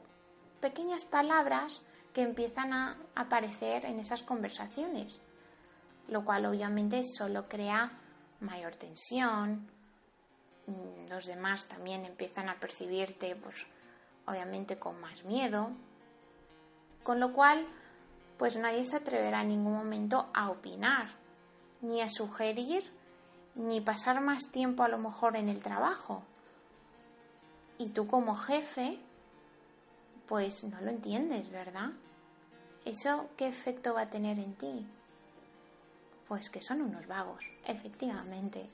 [0.59, 1.81] pequeñas palabras
[2.13, 5.19] que empiezan a aparecer en esas conversaciones,
[6.07, 7.91] lo cual obviamente solo crea
[8.41, 9.67] mayor tensión,
[10.67, 13.65] mm, los demás también empiezan a percibirte pues
[14.25, 15.71] obviamente con más miedo,
[17.03, 17.65] con lo cual
[18.37, 21.09] pues nadie se atreverá en ningún momento a opinar,
[21.81, 22.83] ni a sugerir,
[23.55, 26.23] ni pasar más tiempo a lo mejor en el trabajo,
[27.81, 28.99] y tú como jefe,
[30.27, 31.89] pues no lo entiendes, ¿verdad?
[32.85, 34.85] ¿Eso qué efecto va a tener en ti?
[36.27, 38.69] Pues que son unos vagos, efectivamente.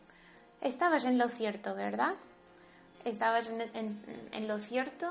[0.60, 2.14] Estabas en lo cierto, ¿verdad?
[3.06, 5.10] Estabas en, lo cierto,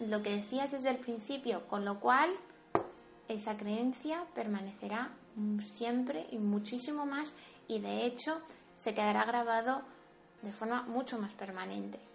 [0.00, 2.30] lo que decías desde el principio, con lo cual
[3.28, 5.12] esa creencia permanecerá
[5.60, 7.32] siempre y muchísimo más
[7.68, 8.42] y de hecho
[8.76, 9.82] se quedará grabado
[10.42, 12.09] de forma mucho más permanente.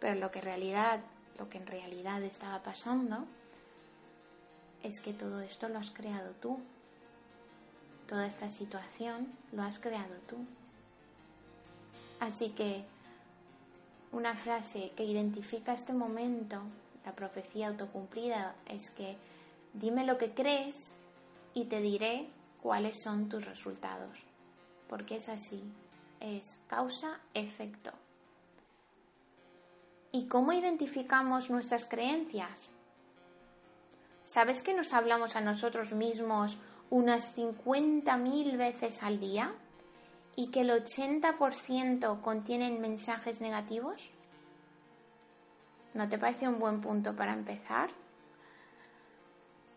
[0.00, 1.00] Pero lo que, realidad,
[1.38, 3.24] lo que en realidad estaba pasando
[4.82, 6.58] es que todo esto lo has creado tú.
[8.08, 10.36] Toda esta situación lo has creado tú.
[12.20, 12.84] Así que
[14.12, 16.62] una frase que identifica este momento,
[17.04, 19.16] la profecía autocumplida, es que
[19.74, 20.92] dime lo que crees
[21.52, 22.28] y te diré
[22.62, 24.18] cuáles son tus resultados.
[24.88, 25.62] Porque es así,
[26.20, 27.92] es causa-efecto.
[30.16, 32.70] ¿Y cómo identificamos nuestras creencias?
[34.24, 36.56] ¿Sabes que nos hablamos a nosotros mismos
[36.88, 39.52] unas 50.000 veces al día
[40.34, 44.10] y que el 80% contienen mensajes negativos?
[45.92, 47.90] ¿No te parece un buen punto para empezar?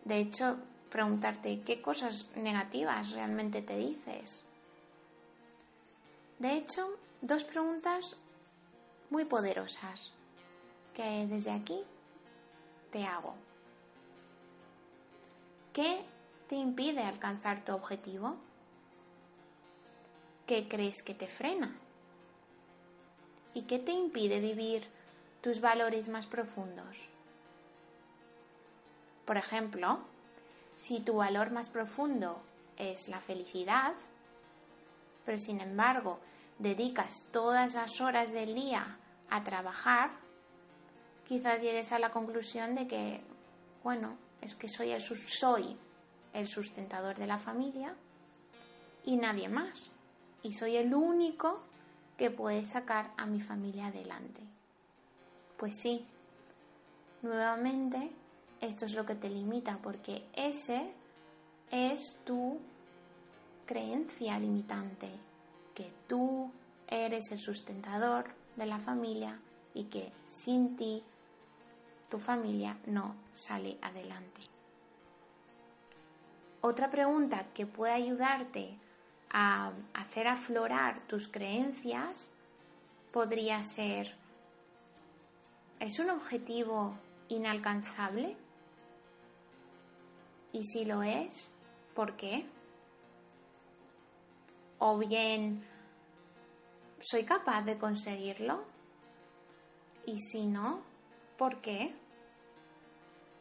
[0.06, 0.56] De hecho,
[0.88, 4.42] preguntarte qué cosas negativas realmente te dices.
[6.38, 8.16] De hecho, dos preguntas
[9.10, 10.14] muy poderosas
[10.94, 11.82] que desde aquí
[12.90, 13.34] te hago.
[15.72, 16.02] ¿Qué
[16.48, 18.36] te impide alcanzar tu objetivo?
[20.46, 21.76] ¿Qué crees que te frena?
[23.54, 24.84] ¿Y qué te impide vivir
[25.42, 26.96] tus valores más profundos?
[29.24, 30.00] Por ejemplo,
[30.76, 32.42] si tu valor más profundo
[32.76, 33.94] es la felicidad,
[35.24, 36.18] pero sin embargo
[36.58, 38.98] dedicas todas las horas del día
[39.30, 40.10] a trabajar,
[41.30, 43.20] quizás llegues a la conclusión de que,
[43.84, 45.76] bueno, es que soy el, soy
[46.32, 47.94] el sustentador de la familia
[49.04, 49.92] y nadie más.
[50.42, 51.60] Y soy el único
[52.18, 54.40] que puede sacar a mi familia adelante.
[55.56, 56.04] Pues sí,
[57.22, 58.10] nuevamente
[58.60, 60.92] esto es lo que te limita porque ese
[61.70, 62.58] es tu
[63.66, 65.12] creencia limitante,
[65.76, 66.50] que tú
[66.88, 68.24] eres el sustentador
[68.56, 69.40] de la familia
[69.74, 71.04] y que sin ti
[72.10, 74.42] tu familia no sale adelante.
[76.60, 78.76] Otra pregunta que puede ayudarte
[79.32, 82.30] a hacer aflorar tus creencias
[83.12, 84.14] podría ser,
[85.78, 86.92] ¿es un objetivo
[87.28, 88.36] inalcanzable?
[90.52, 91.50] Y si lo es,
[91.94, 92.44] ¿por qué?
[94.78, 95.64] O bien,
[97.00, 98.64] ¿soy capaz de conseguirlo?
[100.06, 100.89] Y si no,
[101.40, 101.94] ¿por qué?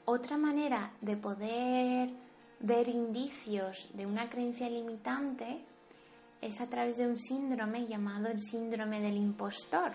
[0.05, 2.09] Otra manera de poder
[2.62, 5.65] ver indicios de una creencia limitante
[6.39, 9.91] es a través de un síndrome llamado el síndrome del impostor,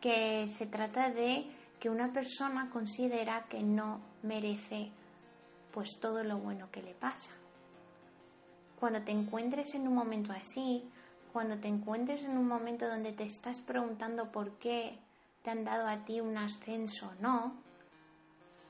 [0.00, 1.44] que se trata de
[1.78, 4.90] que una persona considera que no merece
[5.74, 7.32] pues todo lo bueno que le pasa.
[8.80, 10.88] Cuando te encuentres en un momento así,
[11.30, 14.98] cuando te encuentres en un momento donde te estás preguntando por qué
[15.42, 17.54] te han dado a ti un ascenso o no,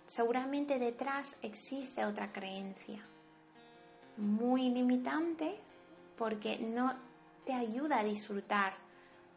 [0.06, 3.04] seguramente detrás existe otra creencia
[4.20, 5.56] muy limitante
[6.16, 6.94] porque no
[7.44, 8.74] te ayuda a disfrutar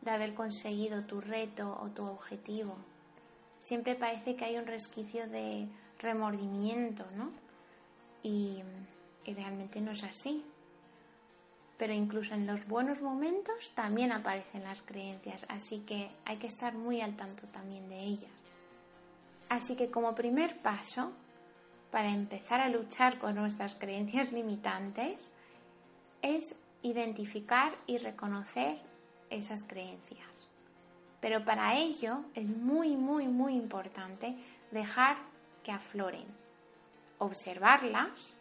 [0.01, 2.75] de haber conseguido tu reto o tu objetivo.
[3.57, 5.69] Siempre parece que hay un resquicio de
[5.99, 7.31] remordimiento, ¿no?
[8.21, 8.61] Y,
[9.25, 10.43] realmente no es así.
[11.77, 16.75] Pero incluso en los buenos momentos también aparecen las creencias, así que hay que estar
[16.75, 18.31] muy al tanto también de ellas.
[19.49, 21.12] Así que como primer paso,
[21.91, 25.31] para empezar a luchar con nuestras creencias limitantes,
[26.21, 28.79] es identificar y reconocer
[29.29, 30.49] esas creencias.
[31.19, 34.36] Pero para ello es muy, muy, muy importante
[34.71, 35.17] dejar
[35.63, 36.25] que afloren,
[37.17, 38.33] observarlas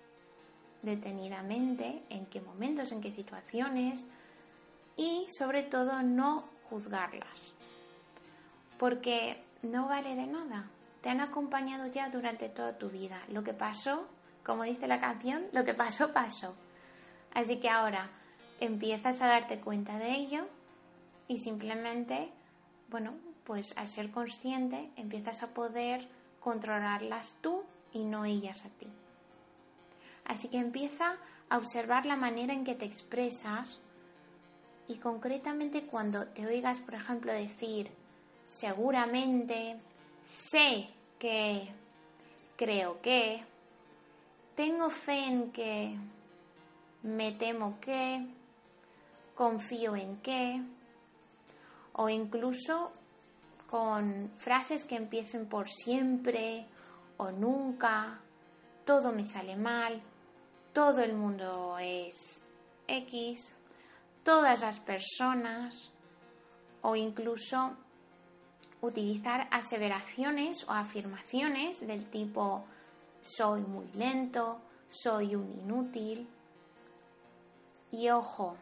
[0.83, 4.05] detenidamente, en qué momentos, en qué situaciones
[4.97, 7.55] y sobre todo no juzgarlas.
[8.79, 10.69] Porque no vale de nada.
[11.01, 13.23] Te han acompañado ya durante toda tu vida.
[13.29, 14.07] Lo que pasó,
[14.45, 16.55] como dice la canción, lo que pasó, pasó.
[17.35, 18.11] Así que ahora
[18.61, 20.47] empiezas a darte cuenta de ello
[21.29, 22.31] y simplemente,
[22.89, 23.15] bueno,
[23.45, 26.09] pues al ser consciente empiezas a poder
[26.41, 28.89] controlarlas tú y no ellas a ti.
[30.25, 31.17] Así que empieza
[31.49, 33.81] a observar la manera en que te expresas
[34.89, 37.91] y concretamente cuando te oigas, por ejemplo, decir
[38.45, 39.81] seguramente,
[40.25, 41.69] sé que,
[42.57, 43.45] creo que,
[44.55, 45.97] tengo fe en que,
[47.03, 48.27] me temo que,
[49.35, 50.63] confío en qué,
[51.95, 52.93] o incluso
[53.71, 56.67] con frases que empiecen por siempre
[57.17, 58.21] o nunca,
[58.85, 60.03] todo me sale mal,
[60.73, 62.43] todo el mundo es
[62.87, 63.57] X,
[64.25, 65.91] todas las personas,
[66.83, 67.77] o incluso
[68.81, 72.65] utilizar aseveraciones o afirmaciones del tipo
[73.21, 76.29] soy muy lento, soy un inútil.
[77.91, 78.57] Y ojo,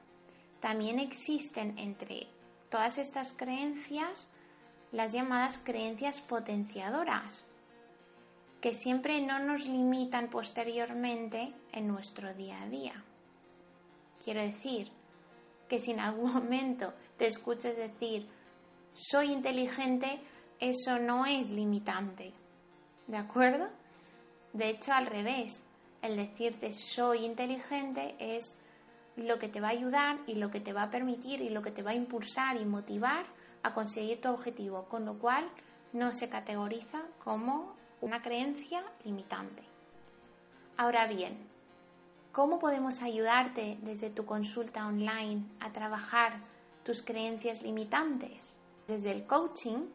[0.60, 2.26] también existen entre
[2.68, 4.28] todas estas creencias
[4.92, 7.46] las llamadas creencias potenciadoras,
[8.60, 13.04] que siempre no nos limitan posteriormente en nuestro día a día.
[14.22, 14.90] Quiero decir
[15.68, 18.28] que si en algún momento te escuchas decir
[18.92, 20.20] soy inteligente,
[20.58, 22.32] eso no es limitante.
[23.06, 23.68] ¿De acuerdo?
[24.52, 25.62] De hecho, al revés,
[26.02, 28.58] el decirte soy inteligente es
[29.16, 31.62] lo que te va a ayudar y lo que te va a permitir y lo
[31.62, 33.26] que te va a impulsar y motivar
[33.62, 35.48] a conseguir tu objetivo, con lo cual
[35.92, 39.62] no se categoriza como una creencia limitante.
[40.76, 41.36] Ahora bien,
[42.32, 46.40] ¿cómo podemos ayudarte desde tu consulta online a trabajar
[46.84, 48.56] tus creencias limitantes?
[48.86, 49.88] Desde el coaching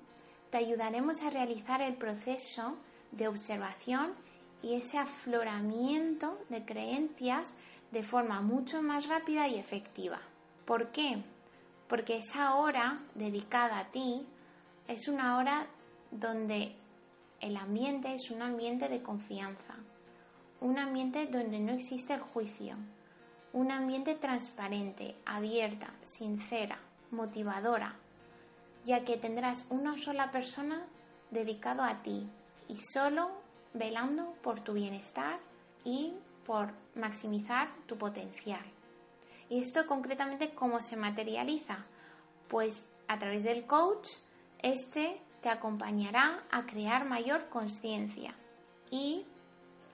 [0.52, 2.78] te ayudaremos a realizar el proceso
[3.12, 4.14] de observación
[4.62, 7.56] y ese afloramiento de creencias
[7.92, 10.20] de forma mucho más rápida y efectiva.
[10.66, 11.24] ¿Por qué?
[11.88, 14.26] Porque esa hora dedicada a ti
[14.88, 15.68] es una hora
[16.12, 16.76] donde
[17.42, 19.76] el ambiente es un ambiente de confianza,
[20.62, 22.76] un ambiente donde no existe el juicio,
[23.54, 26.80] un ambiente transparente, abierta, sincera,
[27.12, 27.96] motivadora,
[28.86, 30.86] ya que tendrás una sola persona
[31.32, 32.28] dedicado a ti
[32.68, 33.30] y solo
[33.74, 35.40] velando por tu bienestar
[35.84, 36.14] y
[36.46, 38.64] por maximizar tu potencial.
[39.50, 41.86] ¿Y esto concretamente cómo se materializa?
[42.48, 44.10] Pues a través del coach,
[44.60, 48.34] este te acompañará a crear mayor conciencia
[48.90, 49.28] y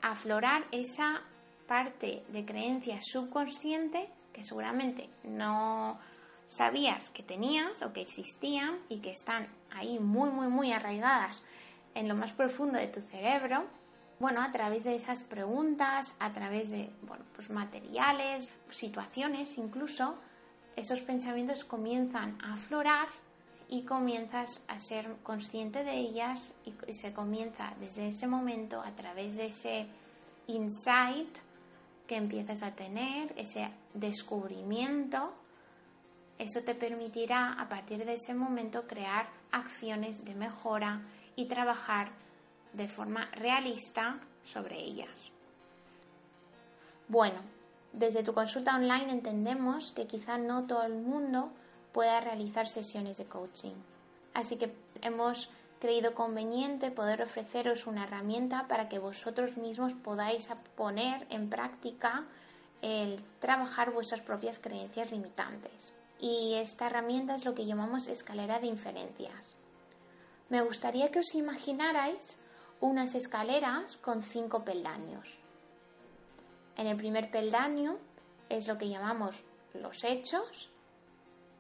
[0.02, 1.24] aflorar esa
[1.68, 6.00] parte de creencia subconsciente que seguramente no
[6.48, 11.44] sabías que tenías o que existían y que están ahí muy, muy, muy arraigadas
[11.96, 13.66] en lo más profundo de tu cerebro.
[14.22, 20.16] Bueno, a través de esas preguntas, a través de bueno, pues materiales, situaciones incluso,
[20.78, 23.10] esos pensamientos comienzan a aflorar
[23.72, 29.38] y comienzas a ser consciente de ellas y se comienza desde ese momento a través
[29.38, 29.88] de ese
[30.48, 31.38] insight
[32.06, 35.34] que empiezas a tener, ese descubrimiento,
[36.38, 41.04] eso te permitirá a partir de ese momento crear acciones de mejora
[41.38, 42.12] y trabajar
[42.74, 45.32] de forma realista sobre ellas.
[47.08, 47.40] Bueno,
[47.94, 51.54] desde tu consulta online entendemos que quizá no todo el mundo
[51.92, 53.76] pueda realizar sesiones de coaching.
[54.34, 61.26] Así que hemos creído conveniente poder ofreceros una herramienta para que vosotros mismos podáis poner
[61.30, 62.26] en práctica
[62.82, 65.94] el trabajar vuestras propias creencias limitantes.
[66.20, 69.56] Y esta herramienta es lo que llamamos escalera de inferencias.
[70.50, 72.40] Me gustaría que os imaginarais
[72.80, 75.38] unas escaleras con cinco peldaños.
[76.78, 77.98] En el primer peldaño
[78.50, 80.71] es lo que llamamos los hechos,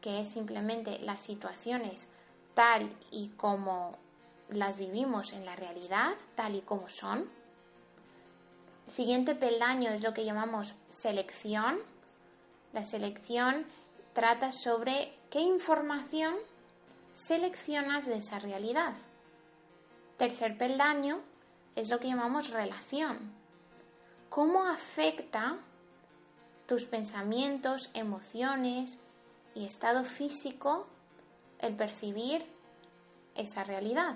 [0.02, 2.10] que es simplemente las situaciones
[2.54, 3.96] tal y como
[4.50, 7.30] las vivimos en la realidad, tal y como son.
[8.88, 11.80] Siguiente peldaño es lo que llamamos selección.
[12.74, 13.66] La selección
[14.14, 16.36] trata sobre qué información
[17.14, 18.94] seleccionas de esa realidad.
[20.18, 21.22] Tercer peldaño
[21.76, 23.32] es lo que llamamos relación.
[24.30, 25.58] ¿Cómo afecta
[26.68, 29.00] tus pensamientos, emociones
[29.56, 30.88] y estado físico
[31.60, 32.46] el percibir
[33.36, 34.16] esa realidad?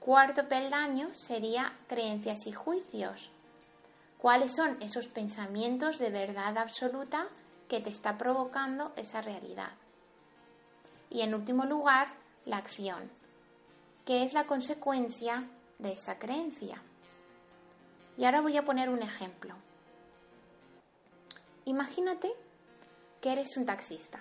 [0.00, 3.30] Cuarto peldaño sería creencias y juicios.
[4.18, 7.28] ¿Cuáles son esos pensamientos de verdad absoluta
[7.68, 9.72] que te está provocando esa realidad?
[11.10, 12.08] Y en último lugar,
[12.44, 13.10] la acción
[14.04, 15.44] que es la consecuencia
[15.78, 16.82] de esa creencia.
[18.16, 19.54] Y ahora voy a poner un ejemplo.
[21.64, 22.32] Imagínate
[23.22, 24.18] que eres un taxista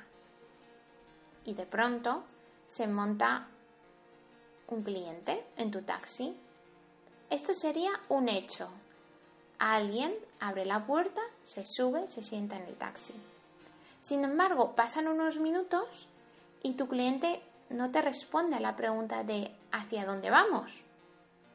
[1.43, 2.23] y de pronto
[2.67, 3.47] se monta
[4.67, 6.37] un cliente en tu taxi.
[7.29, 8.69] Esto sería un hecho.
[9.57, 13.13] Alguien abre la puerta, se sube, se sienta en el taxi.
[14.01, 16.07] Sin embargo, pasan unos minutos
[16.61, 20.83] y tu cliente no te responde a la pregunta de ¿hacia dónde vamos?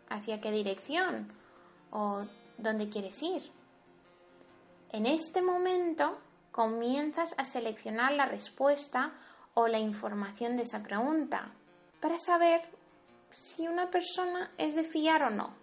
[0.09, 1.33] ¿Hacia qué dirección?
[1.93, 2.25] ¿O
[2.59, 3.51] dónde quieres ir?
[4.91, 6.19] En este momento
[6.57, 9.13] comienzas a seleccionar la respuesta
[9.53, 11.53] o la información de esa pregunta
[12.01, 12.63] para saber
[13.31, 15.55] si una persona es de fiar o no.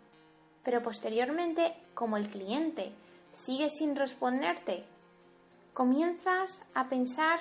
[0.64, 2.94] Pero posteriormente, como el cliente
[3.32, 4.86] sigue sin responderte,
[5.74, 7.39] comienzas a pensar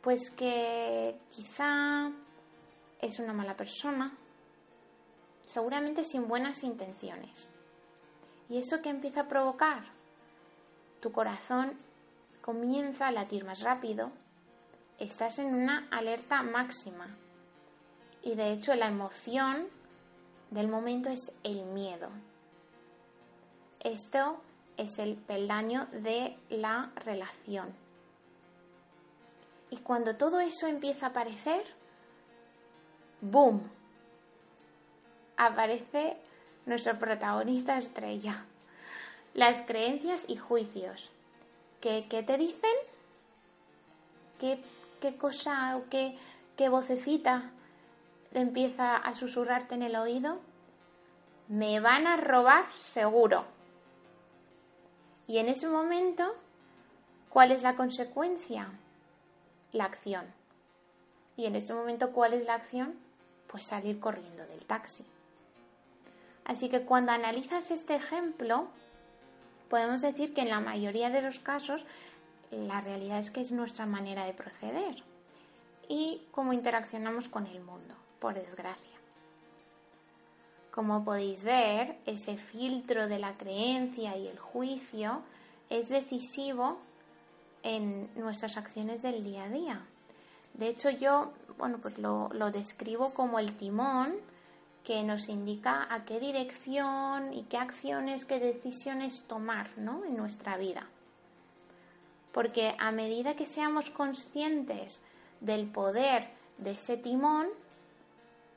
[0.00, 2.12] pues que quizá
[3.00, 4.16] es una mala persona,
[5.46, 7.48] seguramente sin buenas intenciones.
[8.48, 9.82] ¿Y eso que empieza a provocar?
[11.00, 11.76] Tu corazón
[12.44, 14.12] comienza a latir más rápido,
[14.98, 17.08] estás en una alerta máxima
[18.22, 19.66] y de hecho la emoción
[20.50, 22.10] del momento es el miedo.
[23.80, 24.42] Esto
[24.76, 27.74] es el peldaño de la relación.
[29.70, 31.64] Y cuando todo eso empieza a aparecer,
[33.22, 33.62] ¡boom!
[35.38, 36.18] Aparece
[36.66, 38.44] nuestro protagonista estrella.
[39.32, 41.13] Las creencias y juicios.
[41.84, 42.72] ¿Qué, te dicen?
[44.40, 44.58] ¿Qué,
[45.18, 46.16] cosa o qué,
[46.56, 47.50] qué vocecita
[48.32, 50.40] empieza a susurrarte en el oído?
[51.48, 53.44] Me van a robar seguro.
[55.26, 56.34] Y en ese momento,
[57.28, 58.72] ¿cuál es la consecuencia?
[59.72, 60.24] la acción.
[61.36, 62.94] Y en este momento, ¿cuál es la acción?
[63.48, 65.04] Pues salir corriendo del taxi.
[66.46, 68.68] Así que cuando analizas este ejemplo,
[69.68, 71.84] podemos decir que en la mayoría de los casos
[72.50, 75.02] la realidad es que es nuestra manera de proceder
[75.88, 78.94] y cómo interaccionamos con el mundo, por desgracia.
[80.70, 85.22] Como podéis ver, ese filtro de la creencia y el juicio
[85.70, 86.78] es decisivo
[87.62, 89.80] en nuestras acciones del día a día.
[90.54, 94.14] De hecho, yo, bueno, pues lo, describo como el timón
[94.84, 100.04] que nos indica a qué dirección y qué acciones, qué decisiones tomar ¿no?
[100.04, 100.86] en nuestra vida.
[102.32, 105.00] Porque a medida que seamos conscientes
[105.40, 106.28] del poder
[106.58, 107.48] de ese timón,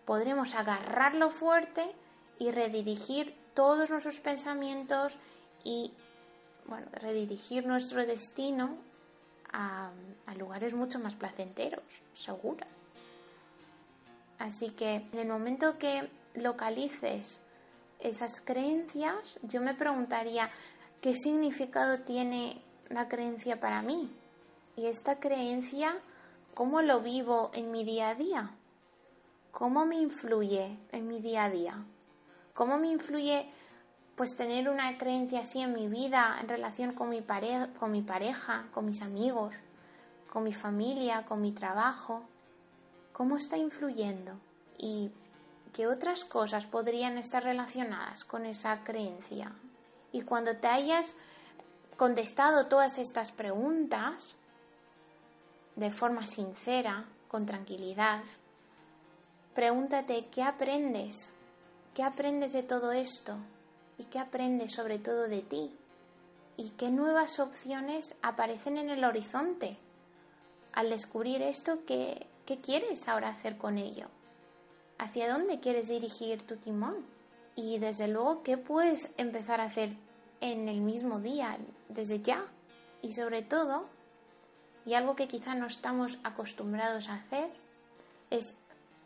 [0.06, 1.84] podremos agarrarlo fuerte
[2.40, 5.14] y redirigir todos nuestros pensamientos
[5.64, 5.94] y
[6.66, 8.78] bueno, redirigir nuestro destino
[9.52, 9.92] a,
[10.38, 12.66] lugares mucho más placenteros, seguro.
[14.40, 17.42] Así que en el momento que localices
[18.00, 20.50] esas creencias, yo me preguntaría
[21.02, 24.12] qué significado tiene la creencia para mí
[24.76, 25.98] y esta creencia,
[26.54, 28.52] cómo lo vivo en mi día a día,
[29.52, 31.84] cómo me influye en mi día a día,
[32.54, 33.50] cómo me influye
[34.16, 37.24] pues tener una creencia así en mi vida en relación con mi,
[37.80, 39.56] con mi pareja, con mis amigos,
[40.32, 42.24] con mi familia, con mi trabajo,
[43.18, 44.34] cómo está influyendo
[44.78, 45.10] y
[45.74, 49.52] qué otras cosas podrían estar relacionadas con esa creencia.
[50.12, 51.16] Y cuando te hayas
[51.98, 54.38] contestado todas estas preguntas
[55.76, 58.22] de forma sincera, con tranquilidad,
[59.56, 61.30] pregúntate qué aprendes,
[61.96, 63.36] qué aprendes de todo esto,
[63.98, 65.76] y qué aprendes sobre todo de ti
[66.56, 69.80] y qué nuevas opciones aparecen en el horizonte
[70.74, 74.08] al descubrir esto ¿qué, qué quieres ahora hacer con ello
[74.98, 77.06] hacia dónde quieres dirigir tu timón
[77.56, 79.92] y desde luego qué puedes empezar a hacer
[80.42, 81.58] en el mismo día
[81.90, 82.46] desde ya
[83.04, 83.86] y sobre todo
[84.86, 87.50] y algo que quizá no estamos acostumbrados a hacer
[88.30, 88.56] es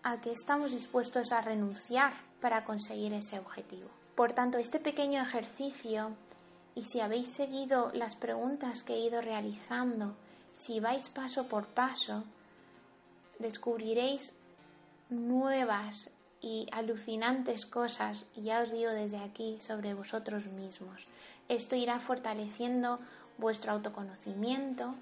[0.04, 3.90] a que estamos dispuestos a renunciar para conseguir ese objetivo.
[4.16, 6.12] Por tanto, este pequeño ejercicio,
[6.76, 10.16] y si habéis seguido las preguntas que he ido realizando,
[10.54, 12.24] si vais paso por paso,
[13.42, 14.34] descubriréis
[15.10, 16.10] nuevas
[16.42, 21.06] y alucinantes cosas, ya os digo desde aquí, sobre vosotros mismos.
[21.50, 23.00] Esto irá fortaleciendo
[23.38, 24.96] vuestro autoconocimiento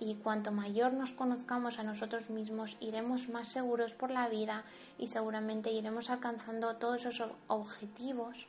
[0.00, 4.64] y cuanto mayor nos conozcamos a nosotros mismos, iremos más seguros por la vida
[4.98, 8.46] y seguramente iremos alcanzando todos esos objetivos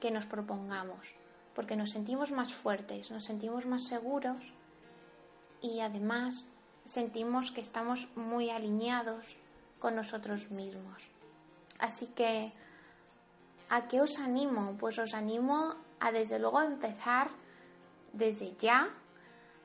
[0.00, 1.14] que nos propongamos,
[1.54, 4.52] porque nos sentimos más fuertes, nos sentimos más seguros
[5.62, 6.46] y además
[6.88, 9.36] sentimos que estamos muy alineados
[9.78, 11.02] con nosotros mismos.
[11.78, 12.52] Así que,
[13.68, 14.76] ¿a qué os animo?
[14.80, 17.28] Pues os animo a desde luego empezar
[18.14, 18.88] desde ya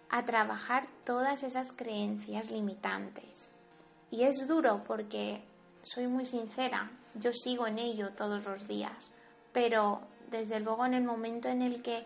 [0.09, 3.49] a trabajar todas esas creencias limitantes.
[4.11, 5.43] Y es duro porque,
[5.81, 9.11] soy muy sincera, yo sigo en ello todos los días,
[9.53, 12.05] pero desde luego en el momento en el que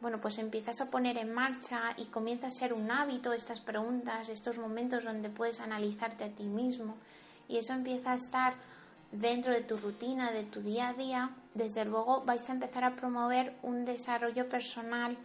[0.00, 4.28] bueno, pues empiezas a poner en marcha y comienza a ser un hábito estas preguntas,
[4.28, 6.96] estos momentos donde puedes analizarte a ti mismo.
[7.48, 8.54] Y eso empieza a estar
[9.12, 12.94] dentro de tu rutina, de tu día a día, desde luego vais a empezar a
[12.94, 15.18] promover un desarrollo personal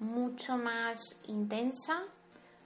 [0.00, 2.02] mucho más intensa,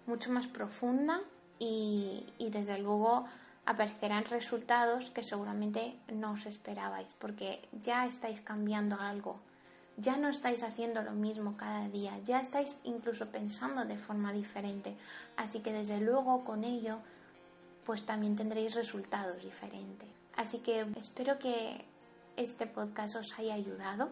[0.07, 1.21] mucho más profunda
[1.59, 3.27] y, desde luego
[3.67, 9.41] aparecerán resultados que seguramente no os esperabais porque ya estáis cambiando algo,
[9.97, 14.95] ya no estáis haciendo lo mismo cada día, ya estáis incluso pensando de forma diferente.
[15.37, 16.99] Así que desde luego con ello
[17.85, 20.09] pues también tendréis resultados diferentes.
[20.37, 21.85] Así que espero que
[22.37, 24.11] este podcast os haya ayudado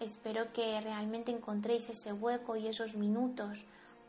[0.00, 3.64] Espero que realmente encontréis ese hueco y esos minutos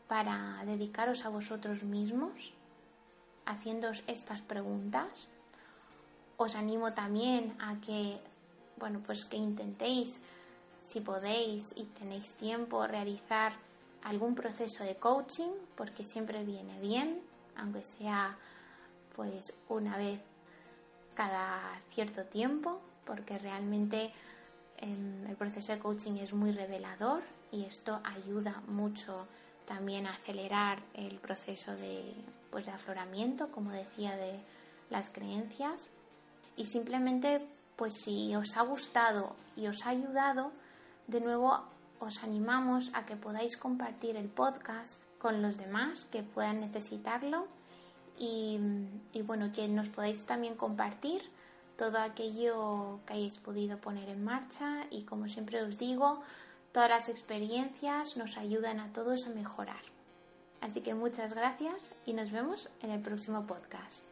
[0.08, 2.54] para dedicaros a vosotros mismos
[3.44, 5.28] haciendo estas preguntas.
[6.38, 8.18] Os animo también a que,
[8.78, 10.22] bueno, pues que intentéis,
[10.82, 13.52] si podéis y tenéis tiempo, realizar
[14.02, 17.22] algún proceso de coaching, porque siempre viene bien,
[17.56, 18.36] aunque sea
[19.14, 20.20] pues una vez
[21.14, 24.12] cada cierto tiempo, porque realmente
[24.78, 27.22] el proceso de coaching es muy revelador
[27.52, 29.28] y esto ayuda mucho
[29.66, 32.14] también a acelerar el proceso de,
[32.50, 34.40] pues, de afloramiento, como decía, de
[34.90, 35.88] las creencias.
[36.56, 40.52] Y simplemente, pues si os ha gustado y os ha ayudado,
[41.06, 41.64] de nuevo
[42.00, 47.46] os animamos a que podáis compartir el podcast con los demás que puedan necesitarlo
[48.18, 48.58] y,
[49.24, 51.22] bueno, que nos podáis también compartir
[51.76, 56.22] todo aquello que hayáis podido poner en marcha y como siempre os digo,
[56.72, 59.82] todas las experiencias nos ayudan a todos a mejorar.
[60.60, 64.11] Así que muchas gracias y nos vemos en el próximo podcast.